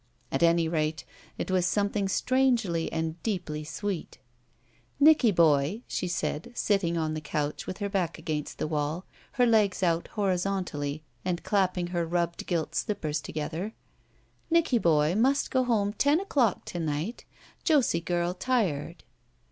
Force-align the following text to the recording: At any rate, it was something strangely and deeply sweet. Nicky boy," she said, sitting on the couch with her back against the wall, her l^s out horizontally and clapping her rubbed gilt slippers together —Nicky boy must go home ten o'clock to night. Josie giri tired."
At 0.31 0.41
any 0.41 0.67
rate, 0.67 1.05
it 1.37 1.51
was 1.51 1.63
something 1.67 2.07
strangely 2.07 2.91
and 2.91 3.21
deeply 3.21 3.63
sweet. 3.63 4.17
Nicky 4.99 5.29
boy," 5.29 5.83
she 5.87 6.07
said, 6.07 6.51
sitting 6.55 6.97
on 6.97 7.13
the 7.13 7.21
couch 7.21 7.67
with 7.67 7.77
her 7.77 7.87
back 7.87 8.17
against 8.17 8.57
the 8.57 8.65
wall, 8.65 9.05
her 9.33 9.45
l^s 9.45 9.83
out 9.83 10.07
horizontally 10.13 11.03
and 11.23 11.43
clapping 11.43 11.85
her 11.93 12.03
rubbed 12.07 12.47
gilt 12.47 12.73
slippers 12.73 13.21
together 13.21 13.75
—Nicky 14.49 14.79
boy 14.79 15.13
must 15.13 15.51
go 15.51 15.63
home 15.65 15.93
ten 15.93 16.19
o'clock 16.19 16.65
to 16.65 16.79
night. 16.79 17.23
Josie 17.63 18.01
giri 18.01 18.33
tired." 18.39 19.03